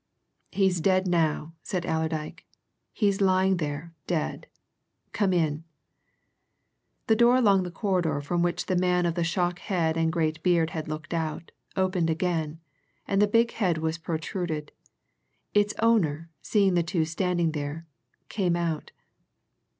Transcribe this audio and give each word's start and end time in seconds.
"He's 0.51 0.81
dead 0.81 1.05
now," 1.05 1.53
said 1.61 1.85
Allerdyke. 1.85 2.43
"He's 2.91 3.21
lying 3.21 3.57
there 3.57 3.93
dead. 4.07 4.47
Come 5.13 5.31
in!" 5.31 5.63
The 7.05 7.15
door 7.15 7.35
along 7.35 7.61
the 7.61 7.69
corridor 7.69 8.19
from 8.19 8.41
which 8.41 8.65
the 8.65 8.75
man 8.75 9.05
of 9.05 9.13
the 9.13 9.23
shock 9.23 9.59
head 9.59 9.97
and 9.97 10.11
great 10.11 10.41
beard 10.41 10.71
had 10.71 10.87
looked 10.87 11.13
out, 11.13 11.51
opened 11.75 12.09
again, 12.09 12.59
and 13.07 13.21
the 13.21 13.27
big 13.27 13.51
head 13.51 13.77
was 13.77 13.99
protruded. 13.99 14.71
Its 15.53 15.75
owner, 15.77 16.31
seeing 16.41 16.73
the 16.73 16.81
two 16.81 17.05
standing 17.05 17.51
there, 17.51 17.85
came 18.27 18.55
out. 18.55 18.91